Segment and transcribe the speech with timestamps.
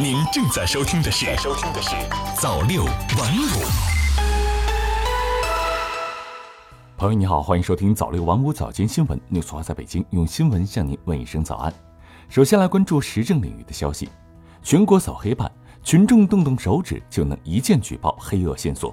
[0.00, 1.94] 您正在收听的是《收听的是
[2.34, 3.46] 早六晚五》。
[6.96, 9.20] 朋友你好，欢迎收听早六晚五早间新闻。
[9.30, 11.72] News 华在北京，用新闻向您问一声早安。
[12.28, 14.08] 首先来关注时政领域的消息：
[14.64, 15.48] 全国扫黑办，
[15.84, 18.92] 群众动动手指就能一键举报黑恶线索。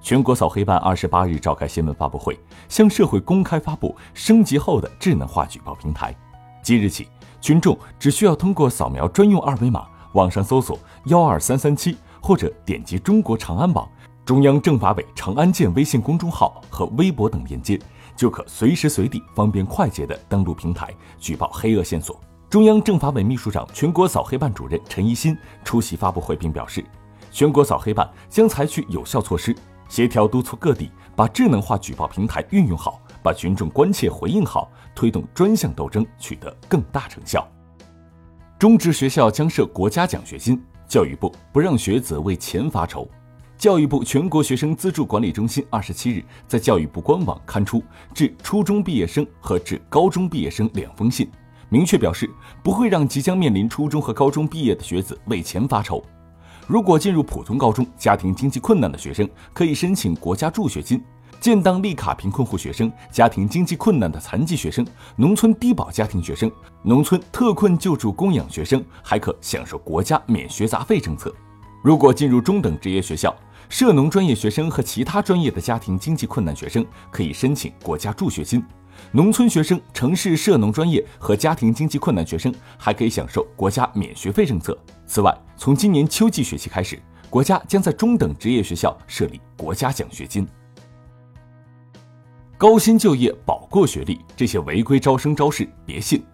[0.00, 2.40] 全国扫黑办二十八日召开新闻发布会，
[2.70, 6.16] 向社会公开发布升级后的智能化举报平台。
[6.62, 7.06] 即日起，
[7.38, 9.86] 群众只需要通过扫描专用二维码。
[10.16, 13.86] 网上搜索幺二三三七，或者点击中国长安网、
[14.24, 17.78] 中央政法委长安县微信公众号和微博等链接，
[18.16, 22.18] 就可随时随地、方便快捷地登录平台举报黑恶线索。
[22.48, 26.82] 中央政法委秘书长、全国扫黑办主任陈一新出席发布会并表示，
[27.30, 29.54] 全国扫黑办将采取有效措施，
[29.86, 37.46] 协调督促各地把智能化举报平台运用好，把群众关切回应好，推动专项斗争取得更大成效。
[38.58, 43.06] 中职学校将设国家奖学金，教育部不让学子为钱发愁。
[43.58, 47.82] 教育部全国学生资助管理中心二十七日在教育部官网刊出
[48.14, 51.30] 致初中毕业生和致高中毕业生两封信，
[51.68, 52.30] 明确表示
[52.64, 56.02] 不会让即将面临初中和高中毕业的学子为钱发愁。
[56.66, 61.02] 如果进入普通高中，家庭经济困难的学生可以申请国家助学金。
[61.46, 66.50] 建档立卡贫困户学生、家庭经济困难的残疾学生、农村低保家庭学生、
[66.82, 71.32] 农村特困救助供养学生，还可享受国家免学杂费政策。
[71.84, 73.32] 如果进入中等职业学校，
[73.68, 78.60] 涉农专业学生和其他专业的家庭经济困难学生可以申请国家助学金。
[79.12, 84.76] 农村学生、城市涉农专业和家庭经济困难学生还可以享受国家免学费政策。
[85.06, 90.44] 此外，从今年秋季学期开始，国家将在中等职业学校设立国家奖学金。
[92.58, 96.24] 高薪就业、保过学历，这些违规招生招式别信。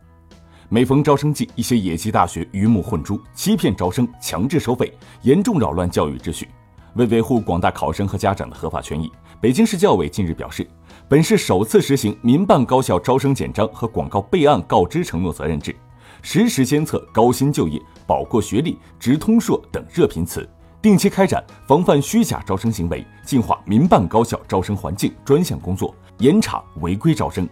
[0.68, 6.48] 每逢招生季，一些野鸡大学鱼目混珠，欺骗招生，强制收费，严重扰乱教育秩序。
[6.94, 10.64] 为维护广大考生和家长的合法权益，北京市教委近日表示，
[11.08, 15.74] 本市首次实行民办高校招生简章和广告备案告知承诺责任制，
[16.22, 20.48] 实时监测高薪就业、保过学历、直通硕等热频词。
[20.82, 27.48] 定期开展防范虚假招生行为、净化民办高校招生环境专项工作，严查违规招生。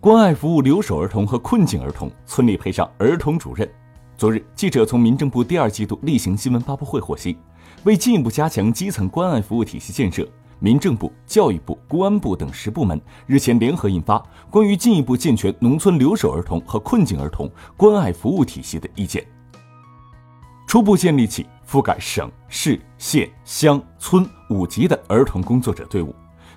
[0.00, 3.70] 关爱服务留守儿童和困境儿童，村里配上儿童主任。
[4.16, 7.36] 昨日，记者从民政部第二季度例行新闻发布会获悉，
[7.82, 10.26] 为进一步加强基层关爱服务体系建设，
[10.60, 19.22] 民政部、教育部、公安部等十部门日前联合印发《关于进一步健全农村留守儿童和困境儿童关爱服务体系的意见》。
[20.74, 26.12] 初步建立起覆盖省市县乡村五级的儿童工作者队伍，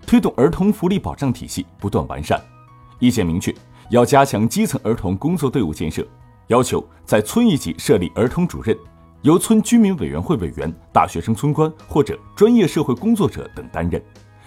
[0.08, 2.42] 推动儿童福利保障体系不断完善。
[2.98, 3.54] 意见明确，
[3.92, 6.04] 要加强基层儿童工作队伍建设，
[6.48, 8.76] 要求在村一级设立儿童主任，
[9.22, 14.02] 由村居民委员会委员、大学生村官或者专业社会工作者等担任，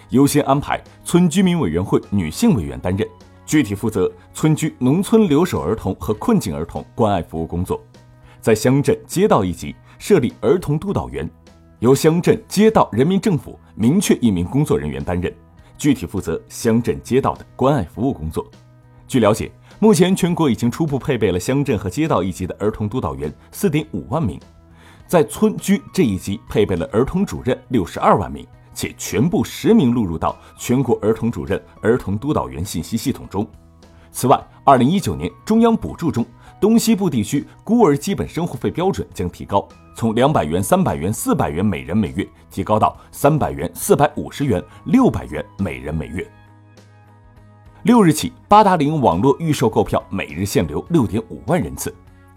[0.09, 3.09] 优先安排村居民委员会女性委员担任，
[3.47, 7.81] 具体负责村居农村留守儿童和困境儿童关爱服务工作。
[8.41, 11.29] 在乡镇街道一级设立儿童督导员，
[11.81, 15.31] 由乡镇街道人民政府明确一名工作人员担任，
[15.77, 18.51] 具体负责乡镇街道的关爱服务工作。
[19.07, 24.41] 据了解，目前全国已经初步配备了乡镇和街道一级的儿童督导员四点五万名，
[25.07, 33.47] 在村居这一级配备了儿童主任六十二万名，且全部实名录入到全国儿童主任、儿童督导员信息系统中。
[34.13, 36.25] 此外，二零一九年中央补助中。
[36.61, 39.67] 东西部地区孤儿基本生活费标准将提高，
[39.97, 46.31] 从两百元、三百元、四百元每人每月提高到三百元、四百五十元、六百元每人每月。
[47.85, 51.95] 六日起，八达岭网络预售购票每日限流六点五万人次。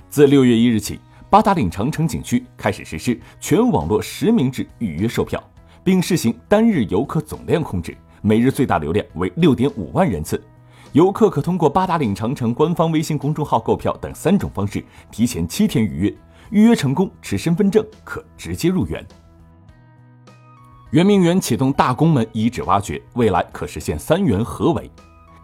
[0.09, 5.43] 自六月一日起，八达岭长城景区开始实施全网络实名制预约售票，
[5.83, 10.41] 并试行单日游客总量控制，每日最大流量为六点五万人次。
[10.93, 16.15] 游客可通过八达岭长城官方微信公众号购票等三种方式提前七天预约，
[16.51, 19.03] 预约成功持身份证可直接入园。
[20.91, 24.87] 圆明园启动大宫门遗址挖掘，未来可实现三元合围。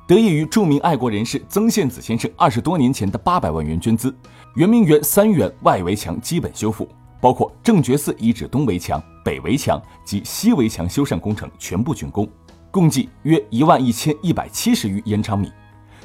[0.08, 4.16] 得益于著名爱国人士曾宪梓先生二十多年前的八百万元捐资，
[4.54, 6.88] 圆明园三园外围墙基本修复，
[7.20, 12.30] 包括正觉寺遗址东围墙、北围墙及西围墙修缮工程全部竣工。
[12.72, 15.52] 共计约一万一千一百七十余延长米，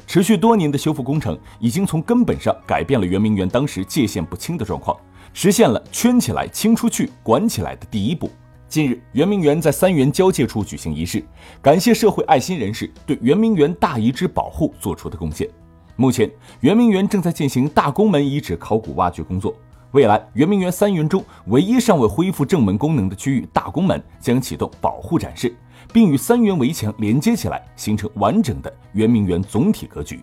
[0.07, 4.97] 持续多年的修复工程已经从根本上改变了圆明园当时界限不清的状况，
[5.31, 8.31] 实现了圈起来、清出去、管起来的第一步。
[8.67, 11.23] 近日，圆明园在三元交界处举行仪式，
[11.61, 15.47] 感谢社会爱心人士对圆明园大遗址保护做出的贡献。
[15.95, 16.29] 目前，
[16.61, 19.55] 圆明园正在进行大宫门遗址考古挖掘工作。
[19.95, 25.55] 未来，圆明园三园中唯一尚未恢复正门功能的区域大宫门将启动保护展示，
[25.93, 30.21] 并与三元围墙连接起来，形成完整的圆明园总体格局。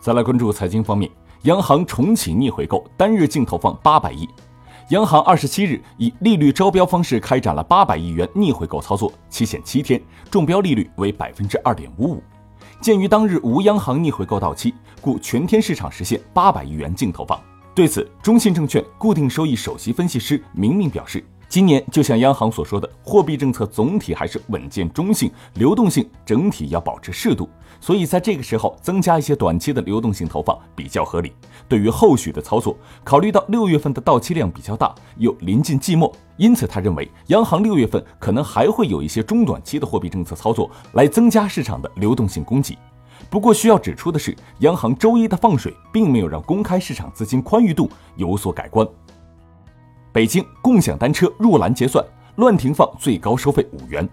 [0.00, 1.10] 再来关注财经方面，
[1.42, 4.26] 央行重启逆回购，单日净投放八百亿。
[4.88, 12.22] 央行二十七日以利率招标方式开展了八百亿元逆回购操作，期限七天，中标利率为百分之二点五五。
[12.80, 14.72] 鉴于当日无央行逆回购到期，
[15.02, 17.38] 故全天市场实现八百亿元净投放。
[17.74, 27.48] 对此，中信证券固定收益首席分析师明明表示，今年就像央行所说的，货币政策总体还是稳健中性，流动性整体要保持适度，
[27.80, 31.32] 所以在这个时候增加一些短期的流动性投放比较合理。
[31.68, 42.78] 对于后续的操作，考虑到六月份的到期量比较大，又临近季末，因此他认为央行六月份可能还会有一些中短期的货币政策操作，来增加市场的流动性供给。
[43.30, 48.86] 不过需要指出的是，央行周一的放水并没有让公开市场资金宽裕度有所改观。
[50.12, 52.04] 北京共享单车入栏结算，
[52.36, 54.08] 乱停放最高收费五元。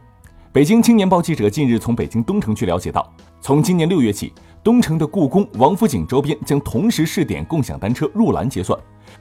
[0.51, 8.77] 北京青年报记者近日从北京东城区了解到，从今年六月起，东城的故宫、王府井周边将同时试点共享单车入栏结算。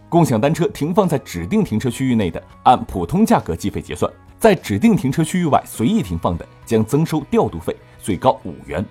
[0.09, 8.85] 共享单车停放在指定停车区域内的，按普通价格计费结算；在指定停车区域外随意停放的，将增收调度费，最高五元。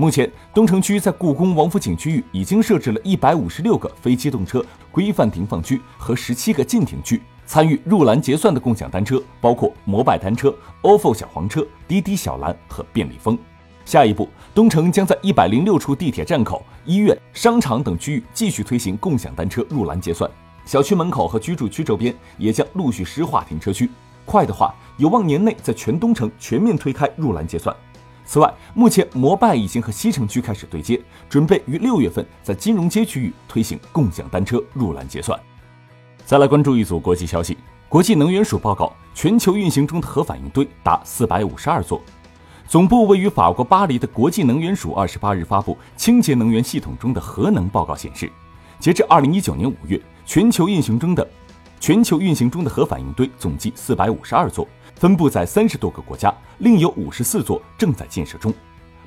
[0.00, 7.20] 目前，东城区在故宫、王府井区域已经设置了一百五十六个非机动车规范停放区和十七个禁停区。
[7.44, 13.36] 参与入栏结算的共享单车包括摩拜单车、ofo 小黄车、滴滴小蓝和便利蜂。
[13.84, 20.30] 下一步，东城将在一百零六处地铁站口、医院、商场等区域继续推行共享单车入栏结算。
[20.64, 23.90] 小区门口和居住区周边也将陆续施划停车区。
[24.24, 27.74] 快的话，有望年内在全东城全面推开入栏结算。
[28.30, 35.40] 此外，目前摩拜已经和西城区开始对接，准备于六月份在金融街区域推行共享单车入栏结算。
[36.26, 37.56] 再来关注一组国际消息：
[37.88, 42.02] 国际能源署报告，全球运行中的核反应堆达四百五十二座。
[42.66, 48.30] 总部位于法国巴黎的国际能源署二十八日发布清洁能源系统中的核能报告显示，
[48.78, 51.26] 截至二零一九年五月，全球运行中的
[51.80, 54.66] 全球运行中的核反应堆总计四百五十二座。
[54.94, 58.52] 分布在三十多个国家，另有五十四座正在建设中。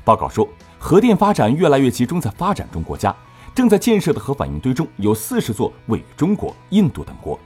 [0.05, 0.47] 报告说，
[0.79, 3.13] 核电发展越来越集中在发展中国家，
[3.53, 7.37] 正在建设的核反应堆中有四十座位于中国、印度等国。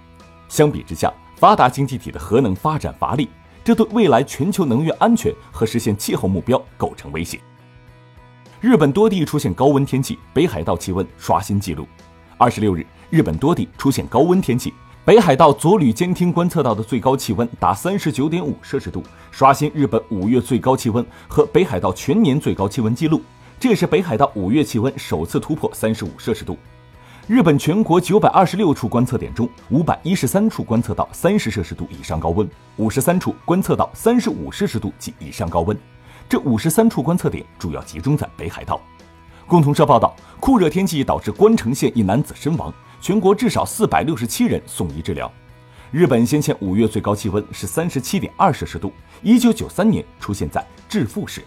[0.47, 3.29] 相比之下，发达经济体的核能发展乏力，
[3.63, 7.39] 这对未来全球能源安全和实现气候目标构成威胁。
[8.61, 11.87] 日本多地出现高温天气，北海道气温刷新纪录。
[12.37, 14.71] 二十六日，日本多地出现高温天气。
[15.05, 23.21] 北海道佐吕监听观测到的最高气温达三十九点五摄氏度，刷新日本五月最高气温和北海道全年最高气温记录。
[23.59, 26.57] 这也是北海道五月气温首次突破三十五摄氏度。
[27.27, 35.77] 日本全国九百二十六处观测点中，五百一十三处观测到三十摄氏度以上高温，五十三处观测到三十五摄氏度及以上高温。
[36.27, 38.81] 这五十三处观测点主要集中在北海道。
[39.45, 42.73] 共同社报道，酷热天气导致关城县一男子身亡。
[43.05, 45.31] 全国至少四百六十七人送医治疗。
[45.91, 48.91] 日本先前五月最高气温是三十七点二摄氏度，
[49.21, 51.43] 一九九三年出现在致富时。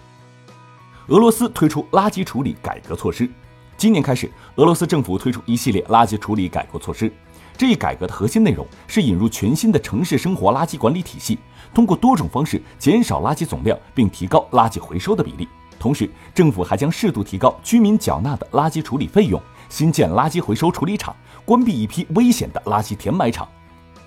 [1.08, 3.28] 俄罗斯推出垃圾处理改革措施。
[3.76, 7.12] 今年开始，俄罗斯政府推出一系列垃圾处理改革措施。
[7.56, 11.40] 这一改革的核心内容是引入全新的城市生活垃圾管理体系，
[11.74, 15.48] 通过多种方式减少垃圾总量，并提高垃圾回收的比例。
[15.76, 19.42] 同时，政府还将适度提高居民缴纳的垃圾处理费用。
[19.68, 21.14] 新建垃圾回收处理厂，
[21.48, 23.48] 关闭一批危险的垃圾填埋场。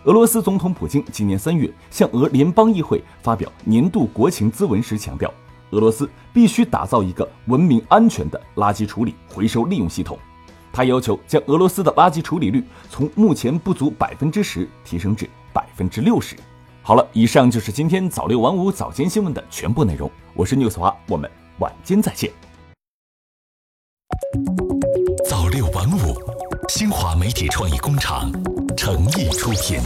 [0.04, 5.34] 俄罗斯总统普京今年三月向俄联邦议会发表年度国情咨文时强调，
[5.72, 10.20] 俄罗斯必须打造一个文明、安全的垃圾处理回收利用系统。
[10.72, 16.36] 他要求将俄罗斯的垃圾处理率从目前不足百分之十提升至百分之六十。
[16.84, 20.08] 好了，以上就是今天早六晚五早间新闻的全部内容。
[20.36, 22.32] 我是 news 华，我们晚间再见。
[26.74, 28.32] 新华媒体创意工厂
[28.78, 29.78] 诚意出品。